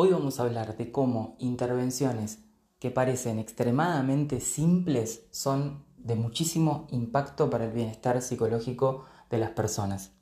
[0.00, 2.38] Hoy vamos a hablar de cómo intervenciones
[2.78, 10.12] que parecen extremadamente simples son de muchísimo impacto para el bienestar psicológico de las personas.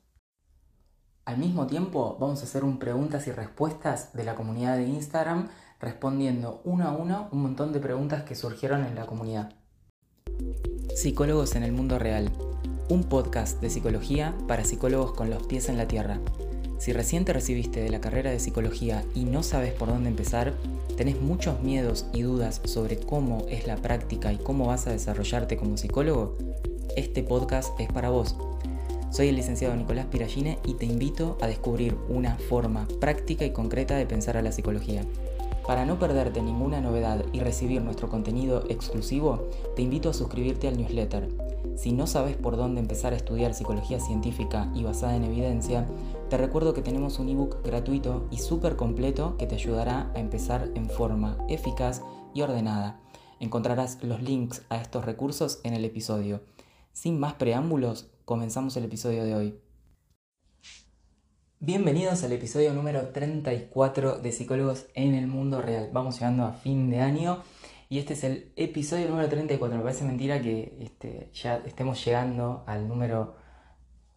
[1.25, 5.49] Al mismo tiempo vamos a hacer un preguntas y respuestas de la comunidad de Instagram
[5.79, 9.53] respondiendo uno a uno un montón de preguntas que surgieron en la comunidad.
[10.95, 12.31] Psicólogos en el mundo real,
[12.89, 16.19] un podcast de psicología para psicólogos con los pies en la tierra.
[16.77, 20.53] Si recién te recibiste de la carrera de psicología y no sabes por dónde empezar,
[20.95, 25.57] tenés muchos miedos y dudas sobre cómo es la práctica y cómo vas a desarrollarte
[25.57, 26.37] como psicólogo,
[26.95, 28.35] este podcast es para vos.
[29.11, 33.95] Soy el licenciado Nicolás Piragine y te invito a descubrir una forma práctica y concreta
[33.95, 35.03] de pensar a la psicología.
[35.65, 40.77] Para no perderte ninguna novedad y recibir nuestro contenido exclusivo, te invito a suscribirte al
[40.77, 41.29] newsletter.
[41.75, 45.85] Si no sabes por dónde empezar a estudiar psicología científica y basada en evidencia,
[46.29, 50.69] te recuerdo que tenemos un ebook gratuito y súper completo que te ayudará a empezar
[50.75, 52.01] en forma eficaz
[52.33, 52.99] y ordenada.
[53.39, 56.41] Encontrarás los links a estos recursos en el episodio.
[56.91, 59.59] Sin más preámbulos, comenzamos el episodio de hoy.
[61.59, 65.89] Bienvenidos al episodio número 34 de Psicólogos en el Mundo Real.
[65.93, 67.41] Vamos llegando a fin de año
[67.87, 69.77] y este es el episodio número 34.
[69.77, 73.46] Me parece mentira que este, ya estemos llegando al número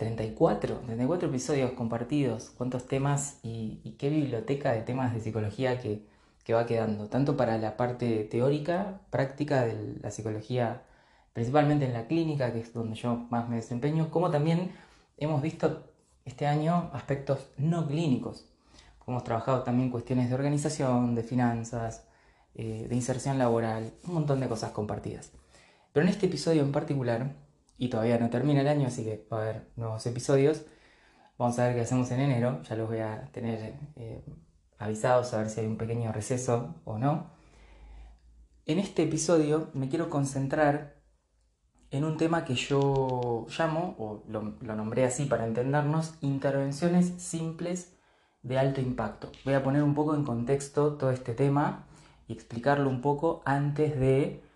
[0.00, 0.78] 34.
[0.86, 2.50] 34 episodios compartidos.
[2.56, 6.08] Cuántos temas y, qué biblioteca de temas de psicología que,
[6.52, 7.06] va quedando.
[7.06, 10.82] Tanto para la parte teórica, práctica de la psicología,
[11.32, 14.72] principalmente en la clínica, que es donde yo más me desempeño, como también
[15.16, 15.84] hemos visto
[16.24, 18.46] este año aspectos no clínicos.
[19.06, 22.04] Hemos trabajado también cuestiones de organización, de finanzas,
[22.56, 25.30] eh, de inserción laboral, un montón de cosas compartidas.
[25.92, 27.32] Pero en este episodio en particular,
[27.80, 30.66] y todavía no termina el año, así que va a haber nuevos episodios,
[31.38, 34.22] vamos a ver qué hacemos en enero, ya los voy a tener eh,
[34.78, 37.30] avisados a ver si hay un pequeño receso o no.
[38.66, 41.00] En este episodio me quiero concentrar
[41.90, 47.96] en un tema que yo llamo, o lo, nombré así para entendernos, intervenciones simples
[48.42, 49.32] de alto impacto.
[49.46, 51.86] Voy a poner un poco en contexto todo este tema
[52.28, 54.49] y explicarlo un poco antes de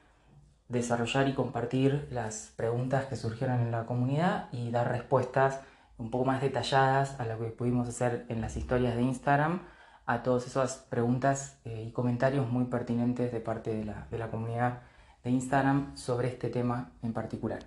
[0.69, 5.61] desarrollar y compartir las preguntas que surgieron en la comunidad y dar respuestas
[5.99, 9.63] un poco más detalladas a lo que pudimos hacer en las historias de Instagram
[10.07, 14.31] a todas esas preguntas eh, y comentarios muy pertinentes de parte de la, de la
[14.31, 14.83] comunidad
[15.23, 17.61] de Instagram sobre este tema en particular.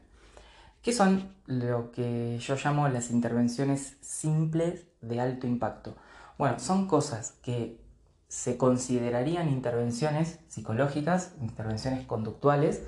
[0.81, 5.95] ¿Qué son lo que yo llamo las intervenciones simples de alto impacto?
[6.37, 7.81] Bueno, son cosas que
[8.27, 12.83] se considerarían intervenciones psicológicas, intervenciones conductuales,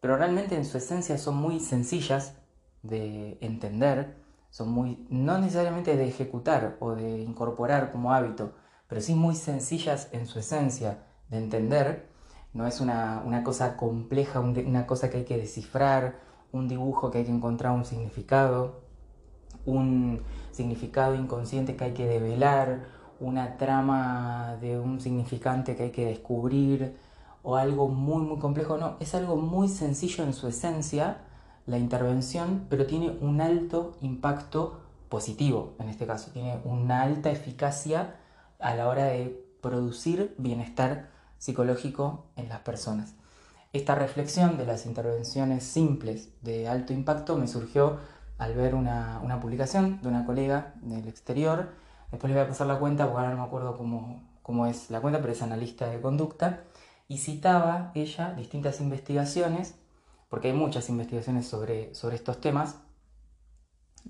[0.00, 2.34] pero realmente en su esencia son muy sencillas
[2.82, 4.16] de entender,
[4.50, 8.54] son muy, no necesariamente de ejecutar o de incorporar como hábito,
[8.88, 12.08] pero sí muy sencillas en su esencia de entender.
[12.52, 16.20] No es una, cosa compleja, una cosa que hay que descifrar,
[16.52, 18.82] un dibujo que hay que encontrar un significado,
[19.66, 20.22] un
[20.52, 26.96] significado inconsciente que hay que develar, una trama de un significante que hay que descubrir
[27.42, 31.18] o algo muy muy complejo, no, es algo muy sencillo en su esencia,
[31.66, 38.16] la intervención, pero tiene un alto impacto positivo, en este caso, tiene una alta eficacia
[38.58, 43.14] a la hora de producir bienestar psicológico en las personas.
[43.72, 47.98] Esta reflexión de las intervenciones simples de alto impacto me surgió
[48.38, 51.70] al ver una, publicación de una colega del exterior.
[52.10, 54.90] Después les voy a pasar la cuenta porque ahora no me acuerdo cómo, cómo es
[54.90, 56.64] la cuenta, pero es analista de conducta.
[57.08, 59.76] Y citaba ella distintas investigaciones,
[60.28, 62.76] porque hay muchas investigaciones sobre, sobre estos temas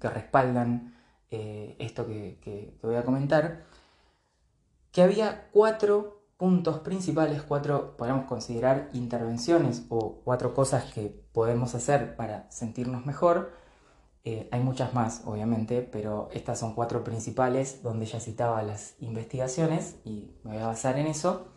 [0.00, 0.94] que respaldan
[1.30, 3.64] eh, esto que, que voy a comentar,
[4.92, 12.16] que había cuatro puntos principales, cuatro podemos considerar intervenciones o cuatro cosas que podemos hacer
[12.16, 13.52] para sentirnos mejor.
[14.26, 19.96] Eh, hay muchas más, obviamente, pero estas son cuatro principales donde ya citaba las investigaciones
[20.04, 21.48] y me voy a basar en eso,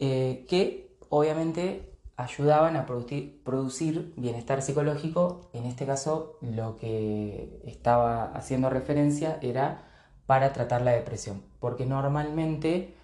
[0.00, 5.50] eh, que obviamente ayudaban a producir, bienestar psicológico.
[5.52, 9.84] En este caso, lo que estaba haciendo referencia era
[10.26, 12.96] para tratar la depresión, porque normalmente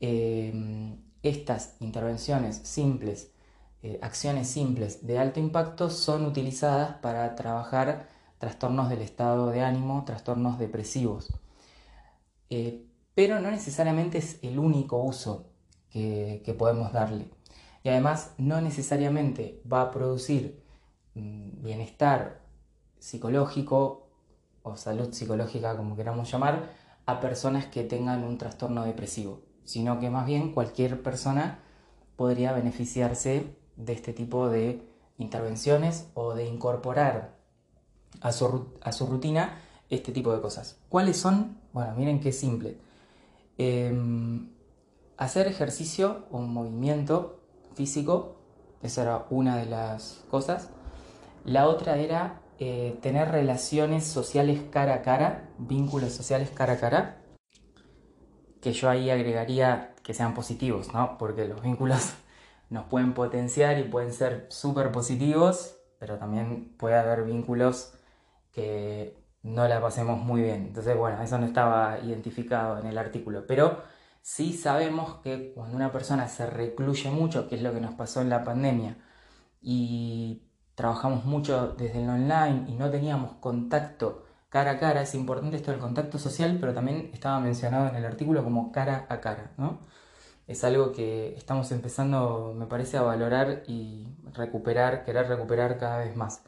[0.00, 3.30] Em, estas intervenciones simples,
[3.82, 8.08] eh, acciones simples de alto impacto son utilizadas para trabajar
[8.40, 11.32] trastornos del estado de ánimo, trastornos depresivos.
[12.50, 12.84] Eh,
[13.14, 15.46] pero no necesariamente es el único uso
[15.90, 17.30] que, podemos darle.
[17.84, 20.60] Y además no necesariamente va a producir
[21.14, 22.40] mm, bienestar
[22.98, 24.08] psicológico
[24.64, 26.70] o salud psicológica, como queramos llamar,
[27.06, 31.60] a personas que tengan un trastorno depresivo sino que más bien cualquier persona
[32.16, 34.82] podría beneficiarse de este tipo de
[35.16, 37.36] intervenciones o de incorporar
[38.20, 39.58] a su, rutina
[39.88, 40.78] este tipo de cosas.
[40.88, 41.58] ¿Cuáles son?
[41.72, 42.78] Bueno, miren qué simple.
[43.58, 44.50] Em,
[45.16, 47.40] hacer ejercicio o movimiento
[47.74, 48.36] físico,
[48.82, 50.70] esa era una de las cosas.
[51.44, 57.22] La otra era eh, tener relaciones sociales cara a cara, vínculos sociales cara a cara,
[58.60, 61.16] que yo ahí agregaría que sean positivos, ¿no?
[61.18, 62.12] Porque los vínculos
[62.70, 67.94] nos pueden potenciar y pueden ser súper positivos, pero también puede haber vínculos
[68.52, 70.66] que no la pasemos muy bien.
[70.68, 73.82] Entonces, bueno, eso no estaba identificado en el artículo, pero
[74.22, 78.20] sí sabemos que cuando una persona se recluye mucho, que es lo que nos pasó
[78.20, 78.96] en la pandemia,
[79.62, 80.42] y
[80.74, 85.70] trabajamos mucho desde el online y no teníamos contacto cara a cara, es importante esto
[85.70, 89.80] del contacto social, pero también estaba mencionado en el artículo como cara a cara, ¿no?
[90.46, 96.16] Es algo que estamos empezando, me parece, a valorar y recuperar, querer recuperar cada vez
[96.16, 96.42] más.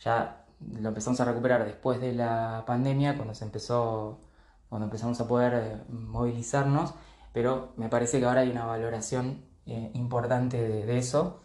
[0.00, 4.20] Ya lo empezamos a recuperar después de la pandemia, cuando se empezó,
[4.68, 6.94] cuando empezamos a poder eh, movilizarnos,
[7.32, 11.40] pero me parece que ahora hay una valoración eh, importante de, eso.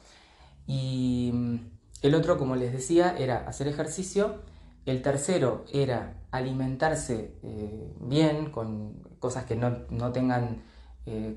[0.68, 1.56] Y mm,
[2.04, 4.42] el otro, como les decía, era hacer ejercicio.
[4.86, 10.64] El tercero era alimentarse eh, bien, con cosas que no, no tengan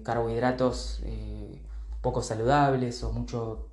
[0.02, 1.02] carbohidratos
[2.02, 3.70] poco saludables o mucho,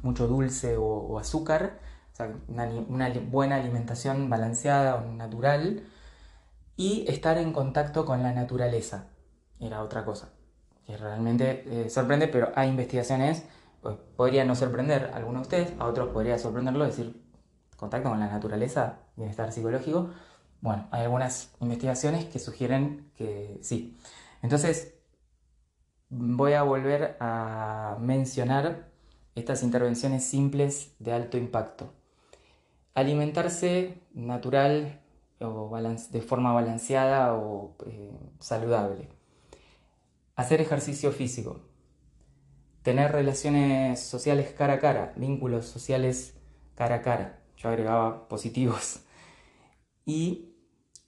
[0.00, 1.78] mucho dulce o azúcar
[2.48, 5.84] una, buena alimentación balanceada o natural
[6.76, 9.08] y estar en contacto con la naturaleza.
[9.60, 10.30] Era otra cosa
[10.86, 13.44] que realmente eh, sorprende, pero hay investigaciones,
[13.80, 17.22] pues podría no sorprender a algunos de ustedes, a otros podría sorprenderlo, decir,
[17.76, 20.10] contacto con la naturaleza, bienestar psicológico.
[20.60, 23.96] Bueno, hay algunas investigaciones que sugieren que sí.
[24.42, 24.94] Entonces,
[26.08, 28.90] voy a volver a mencionar
[29.34, 31.92] estas intervenciones simples de alto impacto
[32.94, 35.00] alimentarse natural
[35.40, 35.70] o
[36.10, 39.08] de forma balanceada o eh, saludable.
[40.36, 41.60] Hacer ejercicio físico.
[42.82, 46.34] Tener relaciones sociales cara a cara, vínculos sociales
[46.74, 47.40] cara a cara.
[47.56, 49.00] Yo agregaba positivos.
[50.04, 50.52] Y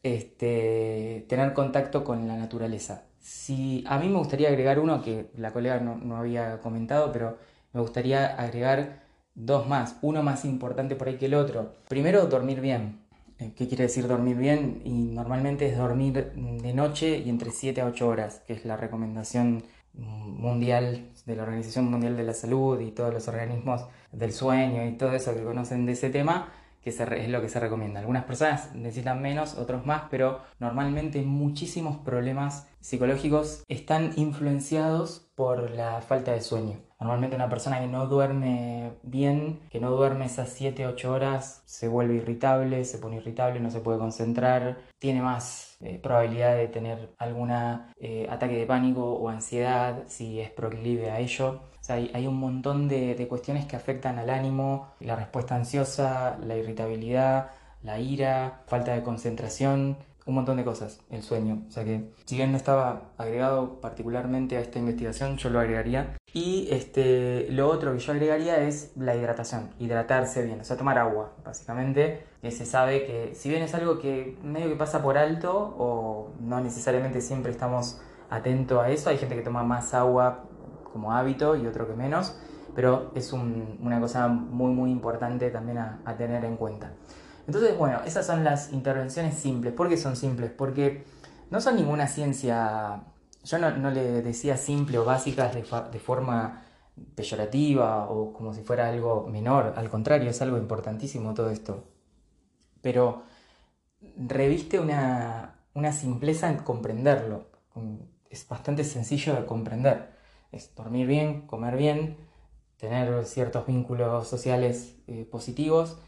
[0.04, 3.06] este, tener contacto con la naturaleza.
[3.20, 7.38] Si, a mí me gustaría agregar uno que la colega no, no había comentado, pero
[7.72, 9.03] me gustaría agregar
[9.34, 11.74] dos más, uno más importante por ahí que el otro.
[11.88, 13.00] Primero, dormir bien.
[13.38, 14.82] Eh, ¿Qué quiere decir dormir bien?
[14.84, 18.76] Y normalmente es dormir de noche y entre 7 a 8 horas, que es la
[18.76, 19.64] recomendación
[19.96, 24.92] mundial de la Organización Mundial de la Salud y todos los organismos del sueño y
[24.92, 26.52] todo eso que conocen de ese tema,
[26.82, 28.00] que es lo que se recomienda.
[28.00, 36.02] Algunas personas necesitan menos, otros más, pero normalmente muchísimos problemas psicológicos están influenciados por la
[36.02, 36.76] falta de sueño.
[37.00, 41.88] Normalmente una persona que no duerme bien, que no duerme esas 7, 8 horas, se
[41.88, 47.10] vuelve irritable, se pone irritable, no se puede concentrar, tiene más eh, probabilidad de tener
[47.18, 51.60] algún eh, ataque de pánico o ansiedad si es proclive a ello.
[51.88, 57.50] Hay, un montón de, de cuestiones que afectan al ánimo, la respuesta ansiosa, la irritabilidad,
[57.82, 61.62] la ira, falta de concentración, un montón de cosas, el sueño.
[61.68, 66.16] O sea que, si bien no estaba agregado particularmente a esta investigación, yo lo agregaría.
[66.32, 70.98] Y este, lo otro que yo agregaría es la hidratación, hidratarse bien, o sea, tomar
[70.98, 72.24] agua, básicamente.
[72.40, 76.30] Que se sabe que, si bien es algo que medio que pasa por alto, o
[76.40, 78.00] no necesariamente siempre estamos
[78.30, 80.44] atentos a eso, hay gente que toma más agua
[80.92, 82.36] como hábito y otro que menos,
[82.74, 86.92] pero es una cosa muy, muy importante también a tener en cuenta.
[87.46, 89.74] Entonces, bueno, esas son las intervenciones simples.
[89.74, 90.50] ¿Por qué son simples?
[90.50, 91.04] Porque
[91.50, 93.04] no son ninguna ciencia,
[93.44, 95.62] yo no, le decía simple o básicas de,
[95.98, 96.62] forma
[97.14, 101.84] peyorativa o como si fuera algo menor, al contrario, es algo importantísimo todo esto.
[102.80, 103.24] Pero
[104.16, 107.48] reviste una, una simpleza en comprenderlo,
[108.30, 110.14] es bastante sencillo de comprender.
[110.52, 112.16] Es dormir bien, comer bien,
[112.76, 115.98] tener ciertos vínculos sociales eh, positivos,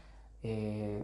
[0.43, 1.03] eh,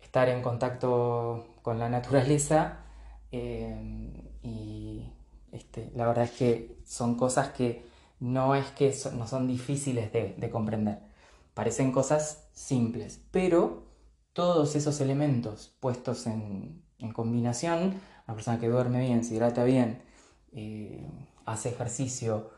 [0.00, 2.84] estar en contacto con la naturaleza
[3.30, 5.12] eh, y
[5.52, 7.84] este, la verdad es que son cosas que
[8.20, 11.00] no es que no son difíciles de, comprender,
[11.54, 13.86] parecen cosas simples, pero
[14.32, 20.02] todos esos elementos puestos en, combinación, una persona que duerme bien, se hidrata bien,
[20.52, 21.08] eh,
[21.46, 22.50] hace ejercicio,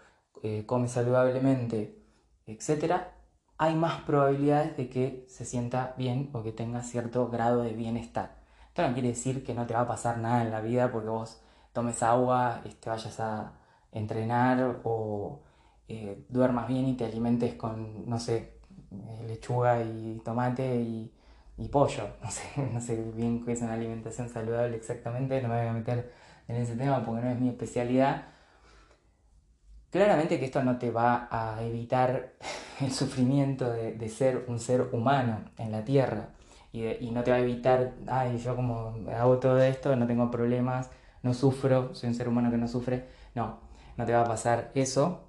[0.66, 2.02] come saludablemente,
[2.46, 3.19] etc.,
[3.60, 8.36] hay más probabilidades de que se sienta bien o que tenga cierto grado de bienestar.
[8.68, 11.10] Esto no quiere decir que no te va a pasar nada en la vida porque
[11.10, 11.42] vos
[11.74, 13.52] tomes agua, este, vayas a
[13.92, 15.40] entrenar o
[15.88, 18.54] eh, duermas bien y te alimentes con, no sé,
[18.92, 21.12] eh, lechuga y tomate y,
[21.70, 22.04] pollo.
[22.22, 25.72] No sé, no sé bien qué es una alimentación saludable exactamente, no me voy a
[25.74, 26.10] meter
[26.48, 28.24] en ese tema porque no es mi especialidad.
[29.90, 32.32] Claramente que esto no te va a evitar
[32.80, 36.28] el sufrimiento de, ser un ser humano en la Tierra
[36.72, 40.30] y, y, no te va a evitar, ay, yo como hago todo esto, no tengo
[40.30, 40.90] problemas,
[41.22, 43.06] no sufro, soy un ser humano que no sufre.
[43.34, 43.58] No,
[43.96, 45.20] no te va a pasar eso,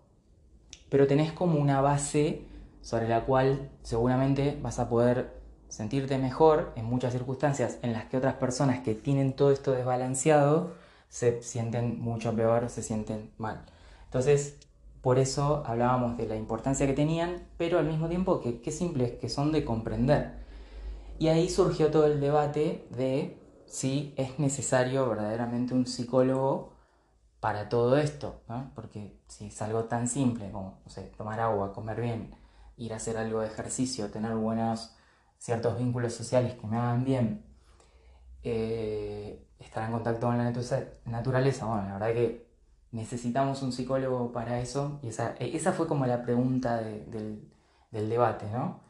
[0.90, 2.46] pero tenés como una base
[2.82, 8.18] sobre la cual seguramente vas a poder sentirte mejor en muchas circunstancias en las que
[8.18, 10.74] otras personas que tienen todo esto desbalanceado
[11.10, 13.66] se sienten mucho peor, se sienten mal.
[14.12, 14.58] Entonces,
[15.00, 19.14] por eso hablábamos de la importancia que tenían, pero al mismo tiempo que qué simples
[19.14, 20.44] que son de comprender.
[21.18, 23.38] Y ahí surgió todo el debate de
[23.68, 26.74] si es necesario verdaderamente un psicólogo
[27.40, 28.74] para todo esto, ¿no?
[28.76, 30.82] porque si es algo tan simple como
[31.18, 32.36] tomar agua, comer bien,
[32.76, 34.94] ir a hacer algo de ejercicio, tener buenos
[35.38, 37.46] ciertos vínculos sociales que me hagan bien,
[38.44, 40.52] eh, estar en contacto con la
[41.06, 42.51] naturaleza, bueno, la verdad que
[42.92, 47.42] necesitamos un psicólogo para eso, y esa, e, esa fue como la pregunta del,
[47.92, 48.82] debate, ¿no?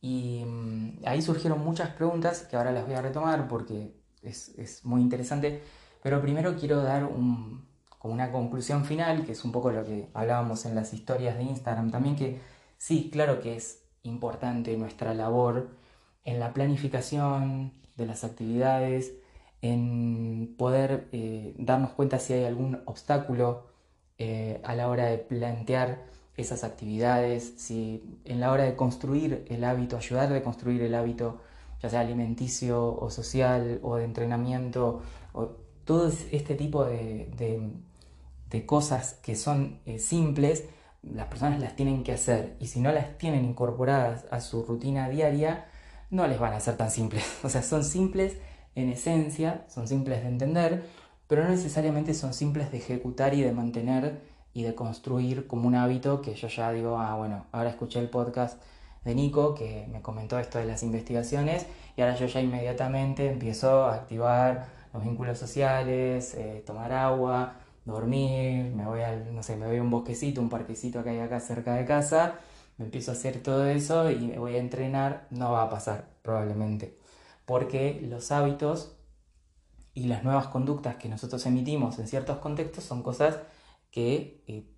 [0.00, 4.84] Y mm, ahí surgieron muchas preguntas que ahora las voy a retomar porque es, es
[4.84, 5.62] muy interesante,
[6.02, 10.08] pero primero quiero dar un, como una conclusión final, que es un poco lo que
[10.14, 12.40] hablábamos en las historias de Instagram también, que
[12.78, 15.70] sí, claro que es importante nuestra labor
[16.24, 19.14] en la planificación de las actividades,
[19.62, 23.66] en poder eh, darnos cuenta si hay algún obstáculo
[24.18, 26.04] eh, a la hora de plantear
[26.36, 31.40] esas actividades, si en la hora de construir el hábito, ayudar a construir el hábito,
[31.82, 37.28] ya sea alimenticio o social o de entrenamiento, o todo este tipo de,
[38.50, 40.64] de, cosas que son eh, simples,
[41.02, 45.08] las personas las tienen que hacer y si no las tienen incorporadas a su rutina
[45.08, 45.66] diaria,
[46.10, 47.24] no les van a ser tan simples.
[47.44, 48.36] O sea, son simples
[48.78, 50.84] en esencia, son simples de entender,
[51.26, 54.20] pero no necesariamente son simples de ejecutar y de mantener
[54.54, 58.08] y de construir como un hábito que yo ya digo, ah, bueno, ahora escuché el
[58.08, 58.60] podcast
[59.04, 61.66] de Nico que me comentó esto de las investigaciones
[61.96, 67.54] y ahora yo ya inmediatamente empiezo a activar los vínculos sociales, eh, tomar agua,
[67.84, 71.20] dormir, me voy al, no sé, me voy a un bosquecito, un parquecito que hay
[71.20, 72.34] acá cerca de casa,
[72.78, 76.06] me empiezo a hacer todo eso y me voy a entrenar, no va a pasar
[76.22, 76.97] probablemente
[77.48, 78.94] porque los hábitos
[79.94, 83.38] y las nuevas conductas que nosotros emitimos en ciertos contextos son cosas
[83.90, 84.70] que eh,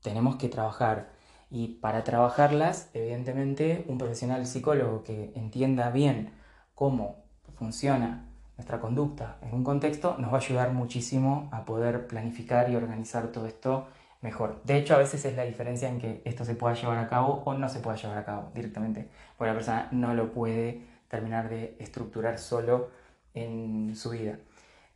[0.00, 1.12] tenemos que trabajar.
[1.50, 6.32] Y para trabajarlas, evidentemente, un profesional psicólogo que entienda bien
[6.74, 12.70] cómo funciona nuestra conducta en un contexto nos va a ayudar muchísimo a poder planificar
[12.70, 13.88] y organizar todo esto
[14.22, 14.62] mejor.
[14.64, 17.42] De hecho, a veces es la diferencia en que esto se pueda llevar a cabo
[17.44, 21.48] o no se pueda llevar a cabo directamente, porque la persona no lo puede terminar
[21.48, 22.90] de estructurar solo
[23.34, 24.38] en su vida.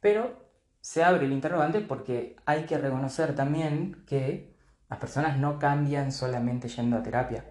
[0.01, 0.37] Pero
[0.81, 4.55] se abre el interrogante porque hay que reconocer también que
[4.89, 7.45] las personas no cambian solamente yendo a terapia.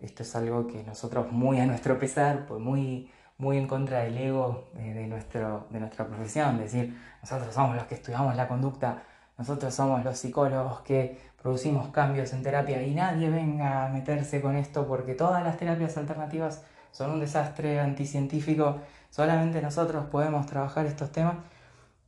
[0.00, 4.16] Esto es algo que nosotros muy a nuestro pesar, pues muy, muy en contra del
[4.16, 8.48] ego eh, de, nuestro, de nuestra profesión, es decir, nosotros somos los que estudiamos la
[8.48, 9.02] conducta,
[9.38, 14.56] nosotros somos los psicólogos que producimos cambios en terapia y nadie venga a meterse con
[14.56, 16.62] esto porque todas las terapias alternativas
[16.92, 18.80] son un desastre anticientífico,
[19.10, 21.36] solamente nosotros podemos trabajar estos temas.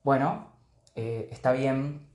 [0.02, 0.48] Bueno,
[0.94, 2.06] eh, está bien.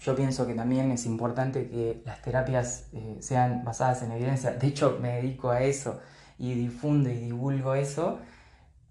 [0.00, 4.52] Yo pienso que también es importante que las terapias eh, sean basadas en evidencia.
[4.52, 6.00] De hecho, me dedico a eso
[6.38, 8.18] y difundo y divulgo eso,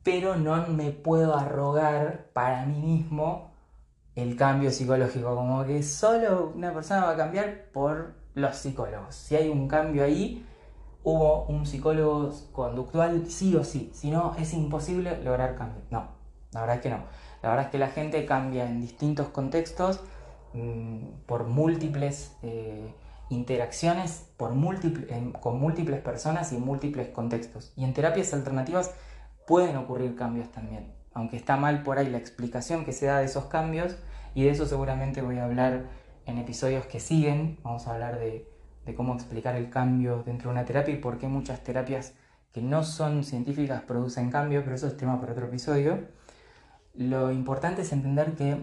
[0.03, 3.51] pero no me puedo arrogar para mí mismo
[4.15, 9.15] el cambio psicológico, como que solo una persona va a cambiar por los psicólogos.
[9.15, 10.45] Si hay un cambio ahí,
[11.03, 15.81] hubo un psicólogo conductual sí o sí, si no es imposible lograr cambio.
[15.89, 16.09] No,
[16.51, 16.99] la verdad es que no.
[17.41, 20.01] La verdad es que la gente cambia en distintos contextos
[20.53, 22.93] mm, por múltiples eh,
[23.29, 24.51] interacciones por
[25.39, 27.73] con múltiples personas y múltiples contextos.
[27.75, 28.93] Y en terapias alternativas
[29.47, 33.25] pueden ocurrir cambios también, aunque está mal por ahí la explicación que se da de
[33.25, 33.95] esos cambios
[34.35, 35.85] y de eso seguramente voy a hablar
[36.25, 37.57] en episodios que siguen.
[37.63, 38.50] Vamos a hablar de
[38.85, 42.13] de cómo explicar el cambio dentro de una terapia y por qué muchas terapias
[42.51, 45.99] que no son científicas producen cambio, pero eso es tema para otro episodio.
[46.93, 48.57] Lo importante es entender que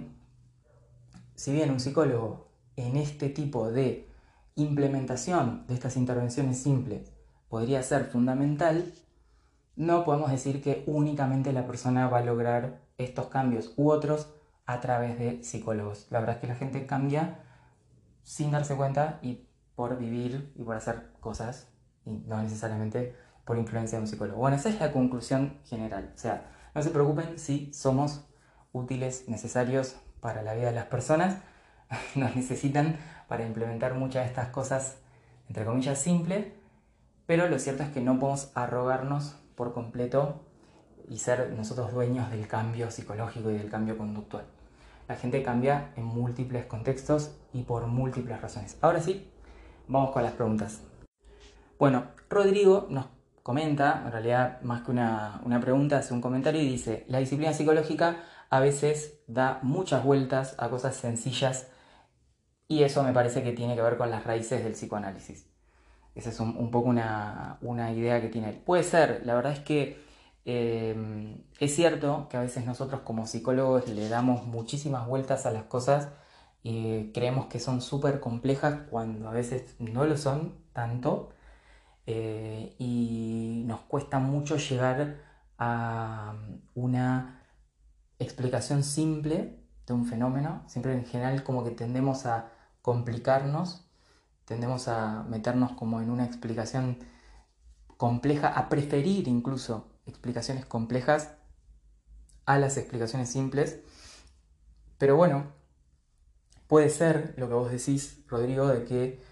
[1.34, 4.08] si bien un psicólogo en este tipo de
[4.56, 7.12] implementación de estas intervenciones simples
[7.48, 8.92] podría ser fundamental,
[9.76, 14.28] no podemos decir que únicamente la persona va a lograr estos cambios u otros
[14.66, 16.08] a través de psicólogos.
[16.10, 17.38] La verdad es que la gente cambia
[18.22, 19.47] sin darse cuenta y
[19.78, 21.68] por vivir y por hacer cosas
[22.04, 24.40] y no necesariamente por influencia de un psicólogo.
[24.40, 26.10] Bueno, esa es la conclusión general.
[26.16, 28.24] O sea, no se preocupen si somos
[28.72, 31.36] útiles, necesarios para la vida de las personas.
[32.16, 32.96] Nos necesitan
[33.28, 34.96] para implementar muchas de estas cosas,
[35.48, 36.48] entre comillas, simples.
[37.26, 40.40] Pero lo cierto es que no podemos arrogarnos por completo
[41.08, 44.44] y ser nosotros dueños del cambio psicológico y del cambio conductual.
[45.06, 48.76] La gente cambia en múltiples contextos y por múltiples razones.
[48.80, 49.30] Ahora sí,
[49.88, 50.80] vamos con las preguntas.
[51.78, 53.06] Bueno, Rodrigo nos
[53.42, 58.16] comenta, en realidad más que una, pregunta, hace un comentario y dice, la disciplina psicológica
[58.50, 61.68] a veces da muchas vueltas a cosas sencillas
[62.66, 65.46] y eso me parece que tiene que ver con las raíces del psicoanálisis.
[66.14, 70.08] Esa es un, poco una, una, idea que tiene Puede ser, la verdad es que
[70.50, 75.64] Em, es cierto que a veces nosotros como psicólogos le damos muchísimas vueltas a las
[75.64, 76.08] cosas
[76.68, 81.30] y creemos que son súper complejas cuando a veces no lo son tanto
[82.06, 85.16] eh, y nos cuesta mucho llegar
[85.58, 86.34] a
[86.74, 87.42] una
[88.18, 90.62] explicación simple de un fenómeno.
[90.66, 93.86] Siempre en general como que tendemos a complicarnos,
[94.44, 96.98] tendemos a meternos como en una explicación
[97.96, 101.32] compleja, a preferir incluso explicaciones complejas
[102.44, 103.80] a las explicaciones simples.
[104.98, 105.57] Pero bueno,
[106.68, 109.22] puede ser lo que vos decís, Rodrigo, de que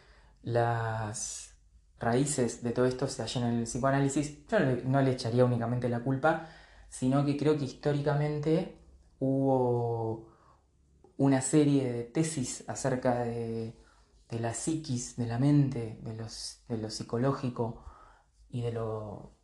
[0.42, 1.56] las
[2.00, 4.46] raíces de todo esto se hallen en el psicoanálisis.
[4.48, 6.48] Yo no le echaría únicamente la culpa,
[6.88, 8.76] sino que creo que históricamente
[9.20, 10.28] hubo
[11.16, 13.74] una serie de tesis acerca de,
[14.30, 17.84] la psiquis, de la mente, de, los, de lo psicológico
[18.50, 19.36] y de lo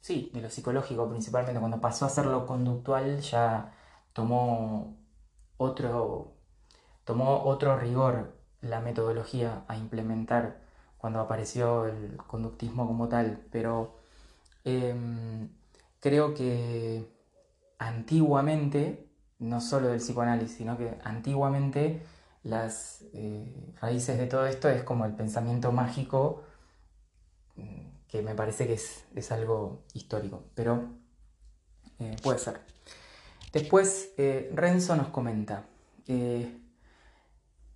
[0.00, 3.72] sí, de lo psicológico principalmente, cuando pasó a ser lo conductual ya
[4.12, 4.98] tomó
[5.56, 6.33] otro,
[7.04, 10.60] tomó otro rigor la metodología a implementar
[10.98, 13.98] cuando apareció el conductismo como tal, pero
[14.64, 15.50] em,
[16.00, 17.06] creo que
[17.78, 19.06] antiguamente,
[19.38, 22.02] no solo del psicoanálisis, sino que antiguamente
[22.42, 26.42] las eh, raíces de todo esto es como el pensamiento mágico
[27.56, 30.88] mm, que me parece que es, algo histórico, pero
[31.98, 32.60] eh, puede ser.
[33.52, 35.66] Después, eh, Renzo nos comenta,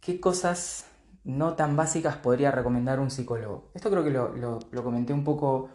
[0.01, 0.87] ¿qué cosas
[1.25, 3.71] no tan básicas podría recomendar un psicólogo?
[3.75, 5.71] Esto creo que lo, comenté un poco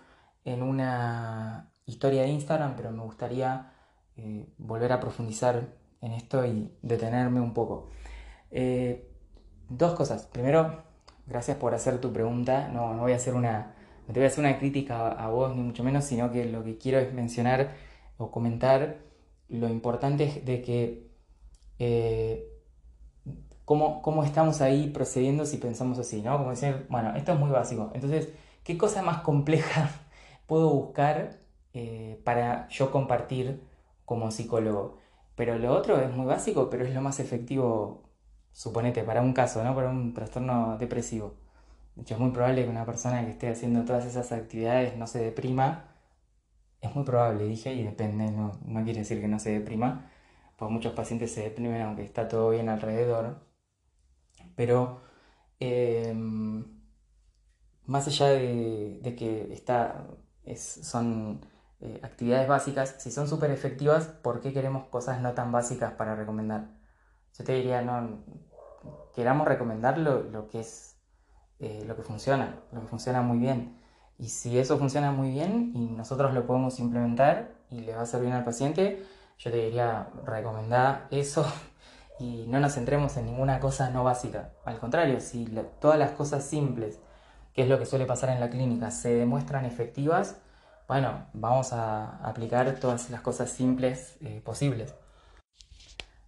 [0.46, 3.72] en una historia de Instagram, pero me gustaría
[4.58, 7.90] volver a profundizar en esto y detenerme un poco.
[9.70, 10.28] dos cosas.
[10.28, 10.84] Primero,
[11.26, 12.68] gracias por hacer tu pregunta.
[12.70, 13.74] no voy a hacer una,
[14.08, 16.64] no te voy a hacer una crítica a, vos, ni mucho menos, sino que lo
[16.64, 17.72] que quiero es mencionar
[18.18, 18.98] o comentar
[19.48, 21.08] lo importante de que
[21.80, 22.53] eh,
[24.02, 26.38] cómo, estamos ahí procediendo si pensamos así, ¿no?
[26.38, 27.92] Como decir, bueno, esto es muy básico.
[27.94, 28.30] Entonces,
[28.64, 29.90] ¿qué cosa más compleja
[30.48, 31.40] puedo buscar
[31.74, 33.62] eh, para yo compartir
[34.06, 34.98] como psicólogo?
[35.36, 38.04] Pero lo otro es muy básico, pero es lo más efectivo,
[38.52, 39.76] suponete, para un caso, ¿no?
[39.76, 41.36] Para un trastorno depresivo.
[41.96, 45.20] De es muy probable que una persona que esté haciendo todas esas actividades no se
[45.24, 45.86] deprima.
[46.82, 48.52] Es muy probable, dije, y depende, no,
[48.84, 50.12] quiere decir que no se deprima,
[50.58, 53.38] pues muchos pacientes se deprimen aunque está todo bien alrededor.
[54.56, 55.02] Pero
[55.60, 56.66] em,
[57.86, 60.08] más allá de, que está,
[60.56, 61.42] son
[61.82, 66.16] eh, actividades básicas, si son súper efectivas, ¿por qué queremos cosas no tan básicas para
[66.16, 66.70] recomendar?
[67.38, 68.24] Yo te diría, no,
[69.16, 70.94] queramos recomendar lo que es
[71.64, 73.80] eh, lo que funciona, lo que funciona muy bien.
[74.18, 78.06] Y si eso funciona muy bien y nosotros lo podemos implementar y le va a
[78.06, 79.06] servir al paciente,
[79.38, 81.46] yo te diría recomendar eso
[82.20, 84.52] y no nos centremos en ninguna cosa no básica.
[84.66, 85.46] Al contrario, si
[85.80, 87.00] todas las cosas simples,
[87.54, 90.38] que es lo que suele pasar en la clínica, se demuestran efectivas,
[90.88, 94.94] bueno, vamos a aplicar todas las cosas simples eh, posibles.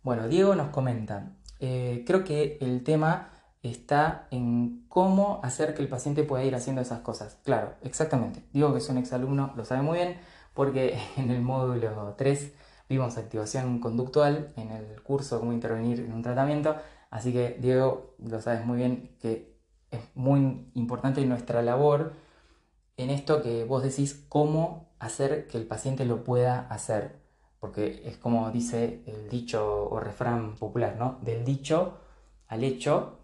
[0.02, 3.30] Bueno, Diego nos comenta, eh, creo que el tema
[3.64, 7.38] está en cómo hacer que el paciente pueda ir haciendo esas cosas.
[7.44, 8.44] Claro, exactamente.
[8.54, 10.18] Digo que es un exalumno, lo sabe muy bien,
[10.54, 12.54] porque en el módulo 3
[12.90, 16.76] vimos activación conductual en el curso cómo intervenir en un tratamiento,
[17.10, 19.56] así que Diego lo sabes muy bien que
[19.92, 22.14] es muy importante nuestra labor
[22.98, 27.22] en esto que vos decís cómo hacer que el paciente lo pueda hacer,
[27.60, 31.20] porque es como dice el dicho o refrán popular, ¿no?
[31.22, 32.00] Del dicho
[32.48, 33.20] al hecho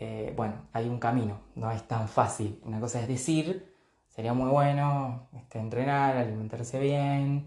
[0.00, 2.58] eh, bueno, hay un camino, no es tan fácil.
[2.64, 3.70] Una cosa es decir,
[4.08, 7.46] sería muy bueno este, entrenar, alimentarse bien,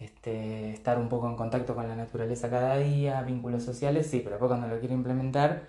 [0.00, 4.38] este, estar un poco en contacto con la naturaleza cada día, vínculos sociales, sí, pero
[4.38, 5.62] cuando lo quiere implementar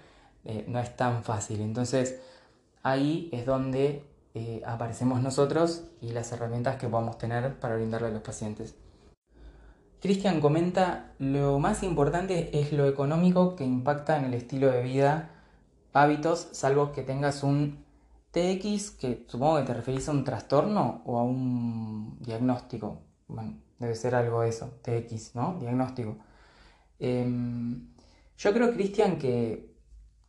[0.46, 1.62] eh, no es tan fácil.
[1.62, 2.22] Entonces
[2.82, 8.12] ahí es donde eh, aparecemos nosotros y las herramientas que podamos tener para brindarle a
[8.12, 8.76] los pacientes.
[10.02, 15.30] Cristian comenta, lo más importante es lo económico que impacta en el estilo de vida,
[15.94, 17.84] hábitos, salvo que tengas un
[18.32, 23.02] TX, que supongo que te referís a un trastorno o a un diagnóstico.
[23.28, 25.58] Bueno, debe ser algo eso, TX, ¿no?
[25.60, 26.16] Diagnóstico.
[27.00, 27.88] Em,
[28.38, 29.72] yo creo, Cristian, que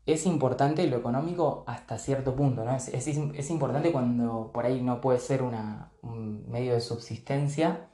[0.07, 2.75] es importante lo económico hasta cierto punto, ¿no?
[2.77, 7.89] Es, importante cuando por ahí no puede ser un medio de subsistencia,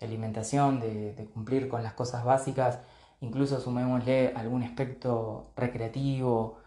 [0.00, 2.80] de alimentación, de, cumplir con las cosas básicas,
[3.20, 6.58] incluso sumémosle algún aspecto recreativo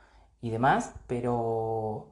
[0.42, 2.10] y demás, pero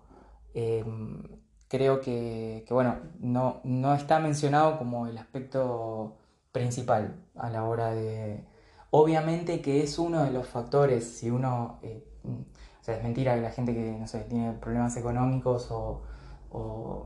[0.53, 1.23] em,
[1.67, 6.17] creo que, bueno, no, no está mencionado como el aspecto
[6.55, 8.45] principal a la hora de...
[8.89, 11.79] Obviamente que es uno de los factores, si uno...
[11.83, 16.01] Eh, o sea, es mentira que la gente que, no sé, tiene problemas económicos o,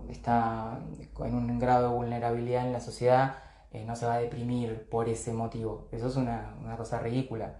[0.10, 0.80] está
[1.26, 3.38] en un grado de vulnerabilidad en la sociedad,
[3.72, 5.88] eh, no se va a deprimir por ese motivo.
[5.92, 7.56] Eso es una, cosa ridícula.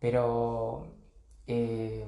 [0.00, 0.88] Pero
[1.46, 2.04] eh,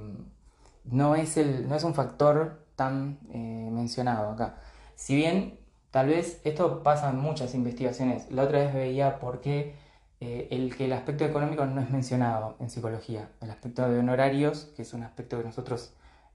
[0.85, 4.57] no, es el, no es un factor tan mencionado acá.
[4.97, 5.60] Si bien
[5.91, 8.31] Tal vez esto pasa en muchas investigaciones.
[8.31, 9.75] La otra vez veía por qué
[10.21, 13.31] eh, el que el aspecto económico no es mencionado en psicología.
[13.41, 15.93] El aspecto de honorarios, que es un aspecto que nosotros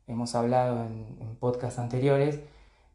[0.08, 2.40] hemos hablado en, podcasts anteriores,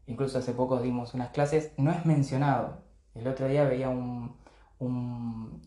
[0.07, 2.79] incluso hace poco dimos unas clases, no es mencionado.
[3.15, 4.35] El otro día veía un,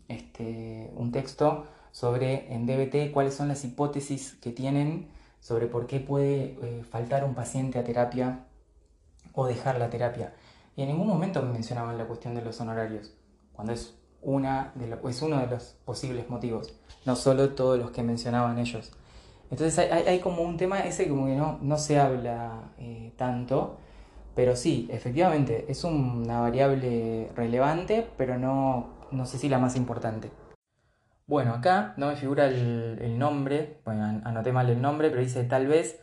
[0.08, 5.08] este, un texto sobre en DBT cuáles son las hipótesis que tienen
[5.40, 8.46] sobre por qué puede eh, faltar un paciente a terapia
[9.34, 10.34] o dejar la terapia.
[10.76, 13.14] Y en ningún momento mencionaban la cuestión de los honorarios,
[13.54, 16.74] cuando es, una es uno de los posibles motivos,
[17.06, 18.92] no solo todos los que mencionaban ellos.
[19.52, 23.78] Entonces hay, como un tema ese como que no, no se habla eh, tanto,
[24.36, 30.32] pero sí, efectivamente, es una variable relevante, pero no, no sé si la más importante.
[31.28, 35.44] Bueno, acá no me figura el, el nombre, bueno, anoté mal el nombre, pero dice
[35.44, 36.03] tal vez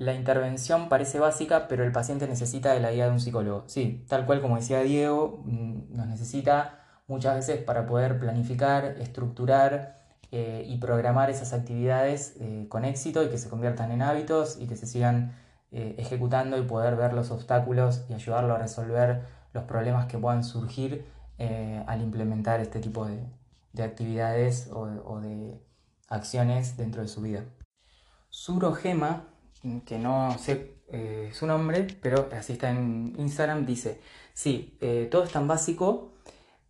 [0.00, 3.64] la intervención parece básica, pero el paciente necesita de la guía de un psicólogo.
[3.66, 10.00] Sí, tal cual como decía Diego, mm, nos necesita muchas veces para poder planificar, estructurar
[10.32, 14.66] eh, y programar esas actividades eh, con éxito y que se conviertan en hábitos y
[14.66, 15.36] que se sigan
[15.70, 20.44] eh, ejecutando y poder ver los obstáculos y ayudarlo a resolver los problemas que puedan
[20.44, 21.04] surgir
[21.86, 25.58] al implementar este tipo de, actividades o, o, de
[26.08, 27.44] acciones dentro de su vida.
[28.28, 29.29] Surogema
[29.84, 34.00] que no sé eh, su nombre, pero así está en Instagram, dice,
[34.34, 36.12] sí, eh, todo es tan básico,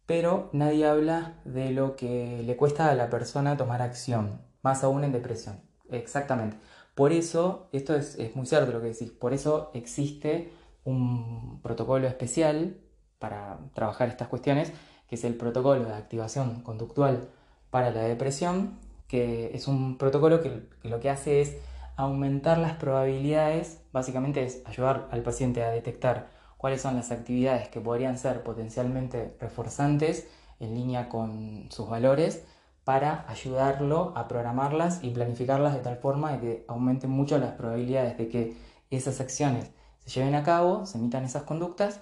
[0.07, 5.05] pero nadie habla de lo que le cuesta a la persona tomar acción, más aún
[5.05, 5.61] en depresión.
[5.91, 6.57] Exactamente.
[6.95, 10.53] Por eso, esto es, es muy cierto lo que decís, por eso existe
[10.85, 12.77] un protocolo especial
[13.19, 14.73] para trabajar estas cuestiones,
[15.09, 17.29] que es el protocolo de activación conductual
[17.71, 21.57] para la depresión, que es un protocolo que, que lo que hace es
[22.01, 27.81] aumentar las probabilidades, básicamente es ayudar al paciente a detectar cuáles son las actividades que
[27.81, 32.45] podrían ser potencialmente reforzantes en línea con sus valores
[32.85, 38.17] para ayudarlo a programarlas y planificarlas de tal forma de que aumenten mucho las probabilidades
[38.19, 38.57] de que
[38.91, 42.01] esas acciones se lleven a cabo, se emitan esas conductas,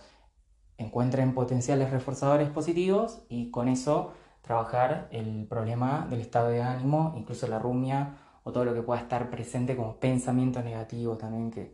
[0.77, 7.49] encuentren potenciales reforzadores positivos y con eso trabajar el problema del estado de ánimo, incluso
[7.49, 8.17] la rumia
[8.49, 11.71] o todo lo que pueda estar presente como pensamiento negativo también que,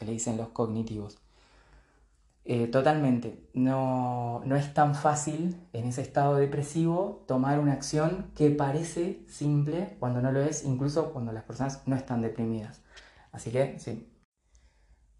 [0.00, 1.18] le dicen los cognitivos.
[2.44, 8.50] Eh, totalmente, no, no, es tan fácil en ese estado depresivo tomar una acción que
[8.50, 12.82] parece simple cuando no lo es, incluso cuando las personas no están deprimidas.
[13.30, 14.08] Así que sí.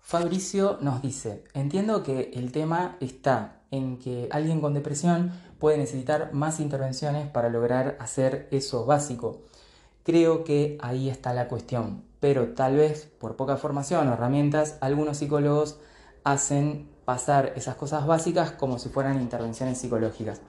[0.01, 6.33] Fabricio nos dice, entiendo que el tema está en que alguien con depresión puede necesitar
[6.33, 9.47] más intervenciones para lograr hacer eso básico.
[10.07, 15.17] Creo que ahí está la cuestión, pero tal vez por poca formación o herramientas, algunos
[15.17, 15.81] psicólogos
[16.23, 20.41] hacen pasar esas cosas básicas como si fueran intervenciones psicológicas.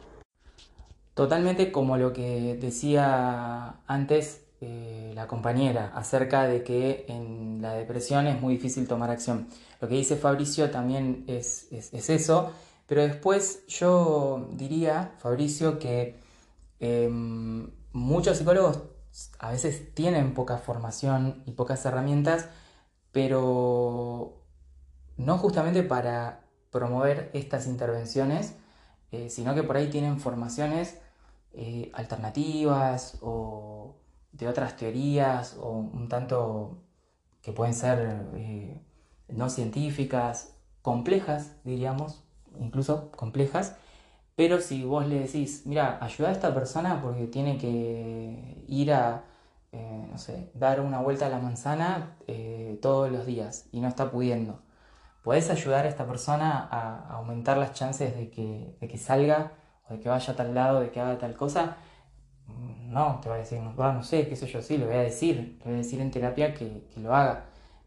[1.16, 8.28] Totalmente como lo que decía antes eh, la compañera acerca de que en la depresión
[8.28, 9.48] es muy difícil tomar acción.
[9.82, 12.52] Lo que dice Fabricio también es, eso,
[12.86, 16.16] pero después yo diría, Fabricio, que
[16.80, 18.82] em, muchos psicólogos
[19.40, 22.50] a veces tienen poca formación y pocas herramientas,
[23.12, 24.44] pero
[25.18, 28.56] no justamente para promover estas intervenciones,
[29.12, 31.00] eh, sino que por ahí tienen formaciones
[31.54, 33.96] eh, alternativas o
[34.32, 36.84] de otras teorías o un tanto
[37.42, 38.80] que pueden ser eh,
[39.30, 42.24] no científicas, complejas, diríamos,
[42.60, 43.76] incluso complejas,
[44.38, 49.26] pero si vos le decís, mira, ayuda a esta persona porque tiene que ir a,
[49.74, 52.16] eh, no sé, dar una vuelta a la manzana
[52.82, 54.62] todos los días y no está pudiendo,
[55.24, 59.52] ¿podés ayudar a esta persona a aumentar las chances de que, de que salga
[59.90, 61.78] de que vaya a tal lado, de que haga tal cosa,
[62.88, 65.02] no, te va a decir, no, no sé, qué sé yo, sí, le voy a
[65.02, 67.46] decir, le voy a decir en terapia que, lo haga,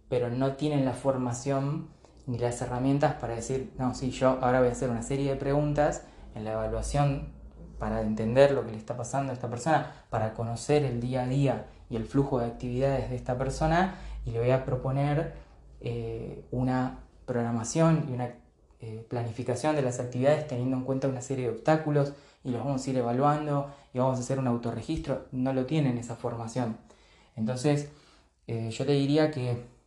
[0.09, 1.89] pero no tienen la formación
[2.27, 5.37] ni las herramientas para decir, no, sí, yo ahora voy a hacer una serie de
[5.37, 6.05] preguntas
[6.35, 7.33] en la evaluación
[7.79, 11.27] para entender lo que le está pasando a esta persona, para conocer el día a
[11.27, 15.35] día y el flujo de actividades de esta persona y le voy a proponer
[15.81, 18.35] eh, una programación y una
[18.81, 22.13] eh, planificación de las actividades teniendo en cuenta una serie de obstáculos
[22.45, 25.27] y los vamos a ir evaluando y vamos a hacer un autorregistro.
[25.33, 26.77] No lo tienen esa formación.
[27.35, 27.89] Entonces,
[28.47, 29.81] eh, yo le diría que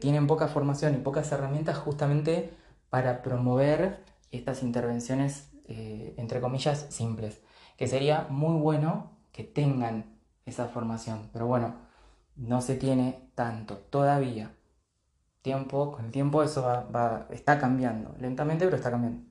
[0.00, 2.52] tienen poca formación y pocas herramientas justamente
[2.90, 7.40] para promover estas intervenciones, entre comillas, simples.
[7.76, 11.30] Que sería muy bueno que tengan esa formación.
[11.32, 11.74] Pero bueno,
[12.36, 14.52] no se tiene tanto todavía
[15.42, 19.22] tiempo, con el tiempo eso va, está cambiando, lentamente pero está cambiando.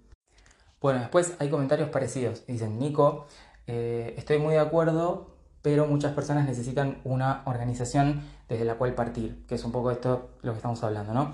[0.79, 2.45] Bueno, después hay comentarios parecidos.
[2.45, 3.25] Dicen, Nico,
[3.65, 9.45] eh, estoy muy de acuerdo, pero muchas personas necesitan una organización desde la cual partir,
[9.47, 11.33] que es un poco esto lo que estamos hablando, ¿no?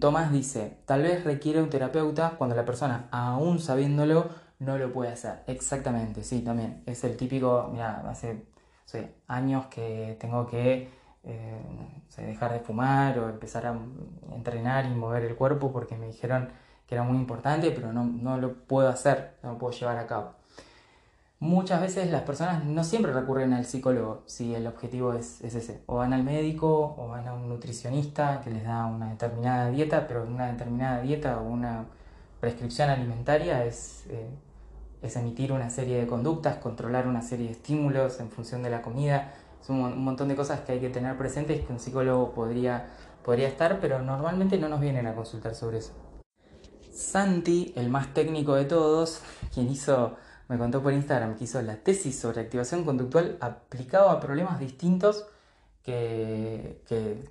[0.00, 5.12] Tomás dice, tal vez requiere un terapeuta cuando la persona, aún sabiéndolo, no lo puede
[5.12, 5.42] hacer.
[5.46, 6.82] Exactamente, sí, también.
[6.86, 8.44] Es el típico, mira, hace
[9.28, 10.88] años que tengo que
[11.24, 11.60] eh,
[12.16, 13.78] dejar de fumar o empezar a
[14.34, 16.48] entrenar y mover el cuerpo porque me dijeron
[16.86, 20.06] que era muy importante, pero no, no lo puedo hacer, no lo puedo llevar a
[20.06, 20.34] cabo.
[21.38, 25.82] Muchas veces las personas no siempre recurren al psicólogo si el objetivo es, ese.
[25.86, 30.06] O van al médico o van a un nutricionista que les da una determinada dieta,
[30.06, 31.84] pero una determinada dieta o una
[32.40, 34.30] prescripción alimentaria es, eh,
[35.02, 38.80] es emitir una serie de conductas, controlar una serie de estímulos en función de la
[38.80, 39.34] comida,
[39.68, 42.86] un, montón de cosas que hay que tener presentes que un psicólogo podría,
[43.24, 45.92] podría estar, pero normalmente no nos vienen a consultar sobre eso.
[46.92, 49.20] Santi, el más técnico de todos,
[49.54, 50.16] quien hizo,
[50.48, 55.26] me contó por Instagram que hizo la tesis sobre activación conductual aplicado a problemas distintos
[55.82, 56.82] que,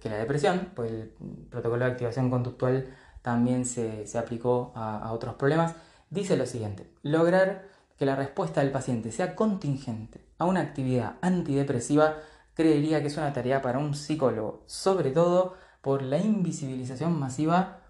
[0.03, 1.13] la depresión, pues el
[1.49, 2.87] protocolo de activación conductual
[3.21, 5.75] también se, aplicó a, a otros problemas,
[6.09, 12.17] dice lo siguiente, lograr que la respuesta del paciente sea contingente a una actividad antidepresiva
[12.53, 17.81] creería que es una tarea para un psicólogo, sobre todo por la invisibilización masiva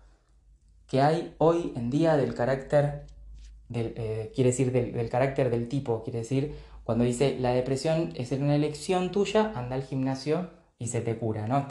[0.87, 3.05] que hay hoy en día del carácter,
[3.73, 8.55] eh, quiere decir del, carácter del tipo, quiere decir cuando dice la depresión es una
[8.55, 11.67] elección tuya, anda al gimnasio y se te cura, ¿no?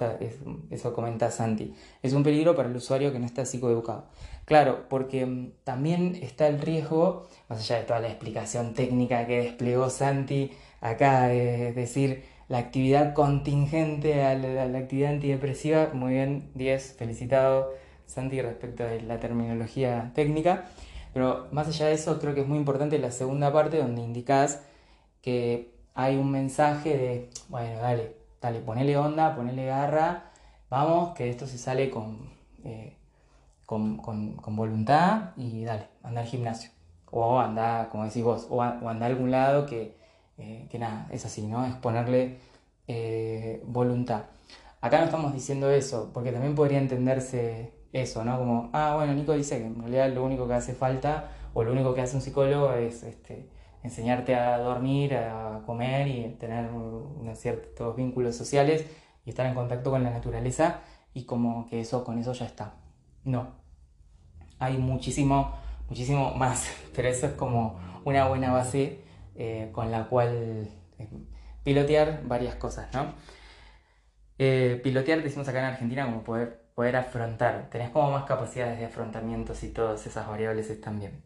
[0.70, 1.74] eso comenta Santi.
[2.02, 4.08] Es un peligro para el usuario que no está psicoeducado.
[4.44, 9.42] Claro, porque mm, también está el riesgo, más allá de toda la explicación técnica que
[9.42, 16.96] desplegó Santi acá, es decir, la actividad contingente a la, actividad antidepresiva, muy bien, 10,
[16.98, 17.72] felicitado
[18.06, 20.66] Santi respecto de la terminología técnica.
[21.14, 24.60] Pero más allá de eso, creo que es muy importante la segunda parte donde indicás
[25.22, 30.32] que hay un mensaje de, bueno, dale, dale, ponele onda, ponele garra,
[30.68, 32.30] vamos, que esto se sale con,
[32.64, 32.96] eh,
[33.64, 33.96] con,
[34.56, 36.70] voluntad y dale, anda al gimnasio.
[37.10, 39.96] O anda, como decís vos, o, anda a algún lado que,
[40.36, 41.64] eh, que nada, es así, ¿no?
[41.64, 42.38] Es ponerle
[42.88, 44.24] eh, voluntad.
[44.80, 48.38] Acá no estamos diciendo eso, porque también podría entenderse eso, ¿no?
[48.38, 51.72] Como, ah, bueno, Nico dice que en realidad lo único que hace falta, o lo
[51.72, 53.48] único que hace un psicólogo es este,
[53.84, 56.68] enseñarte a dormir, a comer y tener
[57.34, 58.84] ciertos vínculos sociales
[59.24, 60.80] y estar en contacto con la naturaleza
[61.14, 62.74] y como que eso con eso ya está.
[63.22, 63.52] No.
[64.58, 65.54] Hay muchísimo,
[65.88, 69.00] muchísimo más, pero eso es como una buena base
[69.36, 71.08] eh, con la cual eh,
[71.62, 73.14] pilotear varias cosas, ¿no?
[74.38, 78.86] Eh, pilotear decimos acá en Argentina como poder, poder afrontar, tenés como más capacidades de
[78.86, 81.22] afrontamientos y todas esas variables están bien.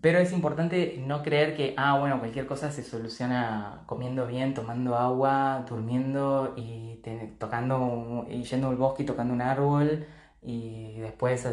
[0.00, 4.96] pero es importante no creer que, ah, bueno, cualquier cosa se soluciona comiendo bien, tomando
[4.96, 7.00] agua, durmiendo y
[7.38, 10.06] tocando, y yendo al bosque y tocando un árbol
[10.42, 11.46] y después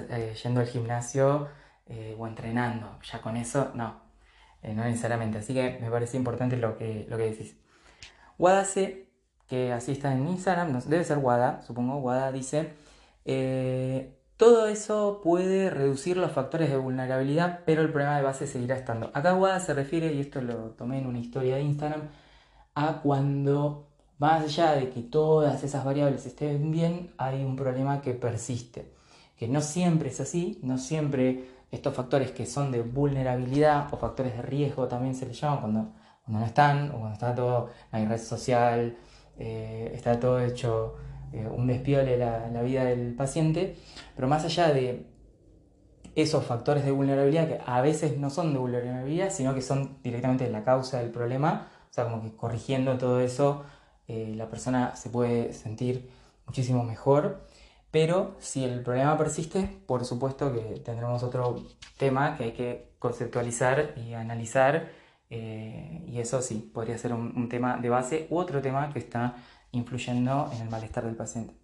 [0.44, 1.50] yendo al gimnasio
[2.18, 3.00] o entrenando.
[3.04, 4.12] Ya con eso, no.
[4.64, 5.40] Eh, no necesariamente.
[5.40, 7.56] Así que me parece importante lo que, lo que decís.
[8.38, 9.11] Wadace,
[9.52, 12.70] que así está en Instagram, debe ser Wada, supongo, Wada dice,
[13.26, 18.78] eh, Todo eso puede reducir los factores de vulnerabilidad, pero el problema de base seguirá
[18.78, 19.12] estando.
[19.14, 22.04] Acá WADA se refiere, y esto lo tomé en una historia de Instagram,
[22.76, 28.14] a cuando más allá de que todas esas variables estén bien, hay un problema que
[28.14, 28.94] persiste.
[29.38, 34.34] Que no siempre es así, no siempre estos factores que son de vulnerabilidad o factores
[34.38, 35.94] de riesgo también se les llaman cuando,
[36.28, 38.96] no están, o cuando está todo, hay red social,
[39.42, 40.96] eh, está todo hecho
[41.34, 43.76] eh, un despiole la, la vida del paciente,
[44.16, 45.08] pero más allá de
[46.16, 50.48] esos factores de vulnerabilidad que a veces no son de vulnerabilidad, sino que son directamente
[50.50, 53.64] la causa del problema, o sea, como que corrigiendo todo eso,
[54.08, 56.10] eh, la persona se puede sentir
[56.46, 57.42] muchísimo mejor.
[57.90, 61.64] Pero si el problema persiste, por supuesto que tendremos otro
[61.98, 65.01] tema que hay que conceptualizar y analizar.
[65.34, 69.36] Eh, y eso sí, podría ser un, tema de base u otro tema que está
[69.72, 71.56] influyendo en el malestar del paciente.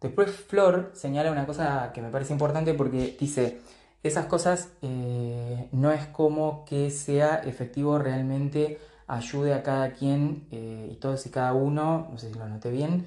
[0.00, 3.60] Después Flor señala una cosa que me parece importante porque dice,
[4.02, 10.88] esas cosas eh, no es como que sea efectivo realmente ayude a cada quien eh,
[10.92, 13.06] y todos y cada uno, no sé si lo noté bien,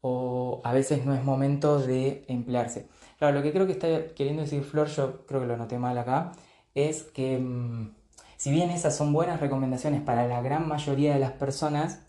[0.00, 2.88] o a veces no es momento de emplearse.
[3.18, 5.98] Claro, lo que creo que está queriendo decir Flor, yo creo que lo noté mal
[5.98, 6.32] acá,
[6.74, 7.95] es que mm,
[8.36, 12.00] si bien esas son buenas recomendaciones para la gran mayoría de las personas,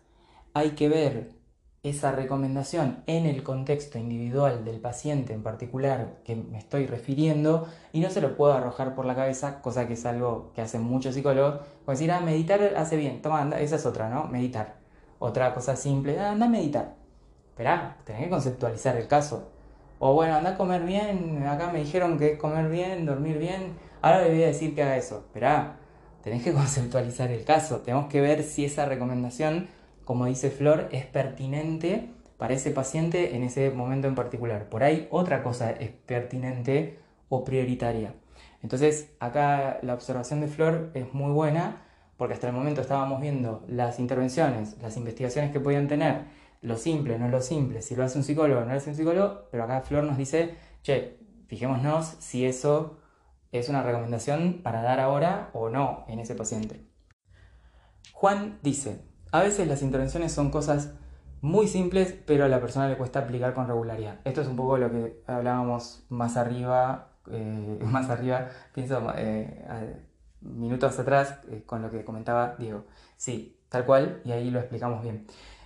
[0.54, 1.38] hay que ver
[1.84, 8.00] esa recomendación en el contexto individual del paciente en particular que me estoy refiriendo y
[8.00, 11.16] no se lo puedo arrojar por la cabeza, cosa que es algo que hacen muchos
[11.16, 14.26] psicólogos, como decir, ah, meditar hace bien, toma, anda, esa es otra, ¿no?
[14.26, 14.76] Meditar.
[15.20, 16.96] Otra cosa simple, ah, anda a meditar.
[17.50, 19.50] Esperá, tenés que conceptualizar el caso.
[20.00, 23.74] O bueno, anda a comer bien, acá me dijeron que es comer bien, dormir bien,
[24.02, 25.24] ahora le voy a decir que haga eso.
[25.28, 25.78] Esperá,
[26.24, 29.68] tenés que conceptualizar el caso, tenemos que ver si esa recomendación
[30.08, 34.70] como dice Flor, es pertinente para ese paciente en ese momento en particular.
[34.70, 38.14] Por ahí otra cosa es pertinente o prioritaria.
[38.64, 41.82] Entonces acá la observación de Flor es muy buena
[42.16, 46.22] porque hasta el momento estábamos viendo las intervenciones, las investigaciones que podían tener,
[46.62, 49.50] lo simple, no lo simple, si lo hace un psicólogo, no lo hace un psicólogo,
[49.52, 52.98] pero acá Flor nos dice, che, fijémonos si eso
[53.52, 56.86] es una recomendación para dar ahora o no en ese paciente.
[58.14, 60.94] Juan dice, a veces las intervenciones son cosas
[61.42, 64.20] muy simples, pero a la persona le cuesta aplicar con regularidad.
[64.26, 70.02] Esto es un poco lo que hablábamos más arriba, eh, más arriba, pienso, eh,
[70.42, 72.86] minutos atrás, eh, con lo que comentaba Diego.
[73.18, 75.26] Sí, tal cual, y ahí lo explicamos bien.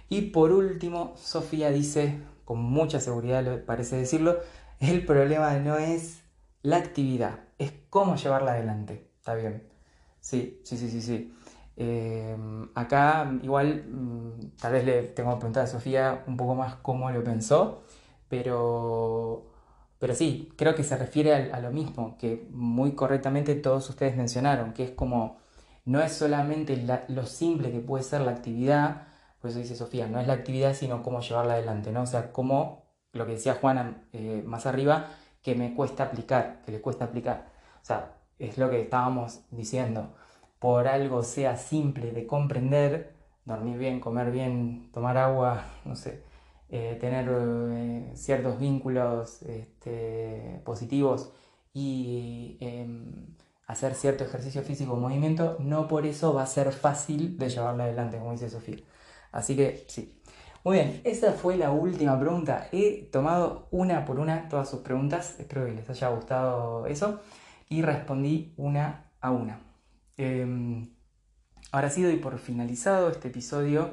[0.10, 4.40] Y por último, Sofía dice, con mucha seguridad parece decirlo,
[4.80, 6.24] el problema no es
[6.64, 9.12] la actividad, es cómo llevarla adelante.
[9.18, 9.68] ¿Está bien?
[10.20, 11.34] Sí, sí, sí, sí, sí.
[11.78, 16.76] Em, acá igual mm, tal vez le tengo que preguntar a Sofía un poco más
[16.78, 17.84] cómo lo pensó,
[18.28, 19.52] pero,
[20.00, 24.74] pero sí, creo que se refiere a, lo mismo que muy correctamente todos ustedes mencionaron,
[24.74, 25.38] que es como
[25.86, 29.08] no es solamente lo simple que puede ser la actividad,
[29.40, 32.04] por eso dice Sofía, no es la actividad sino cómo llevarla adelante, ¿no?
[32.04, 35.08] O sea, cómo, lo que decía Juana eh, más arriba,
[35.42, 37.48] que me cuesta aplicar, que le cuesta aplicar.
[37.82, 40.14] O sea, es lo que estábamos diciendo
[40.60, 46.24] por algo sea simple de comprender, dormir bien, comer bien, tomar agua, no sé,
[46.70, 51.32] eh, tener eh, ciertos vínculos este, positivos
[51.74, 53.36] y em,
[53.68, 57.84] hacer cierto ejercicio físico o movimiento, no por eso va a ser fácil de llevarlo
[57.84, 58.78] adelante, como dice Sofía.
[59.32, 60.21] Así que sí.
[60.64, 62.68] Muy bien, esa fue la última pregunta.
[62.72, 67.20] He tomado una por una todas sus preguntas, espero que les haya gustado eso,
[67.68, 69.60] y respondí una a una.
[70.18, 70.88] Eh,
[71.72, 73.90] ahora sí doy por finalizado este episodio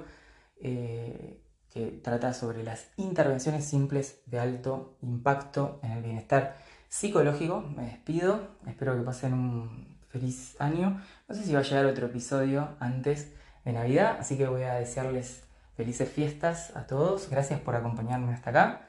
[0.61, 6.57] eh, que trata sobre las intervenciones simples de alto impacto en el bienestar
[6.91, 7.63] psicológico.
[7.63, 11.03] Me despido, espero que pasen un feliz año.
[11.29, 13.33] No sé si va a llegar otro episodio antes
[13.65, 15.48] de Navidad, así que voy a desearles
[15.79, 17.31] felices fiestas a todos.
[17.31, 18.89] Gracias por acompañarme hasta acá.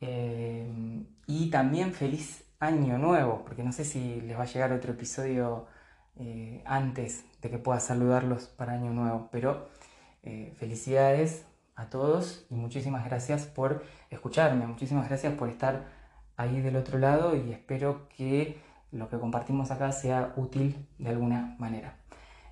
[0.00, 0.68] Eh,
[1.28, 5.68] y también feliz año nuevo, porque no sé si les va a llegar otro episodio
[6.18, 9.28] eh, antes de que pueda saludarlos para Año Nuevo.
[9.30, 9.68] Pero
[10.24, 11.44] eh, felicidades
[11.76, 15.84] a todos y muchísimas gracias por escucharme, muchísimas gracias por estar
[16.36, 18.58] ahí del otro lado y espero que
[18.90, 21.94] lo que compartimos acá sea útil de alguna manera.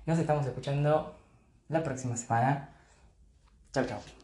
[0.05, 1.17] Nos estamos escuchando
[1.67, 2.76] la próxima semana.
[3.85, 4.16] Chao.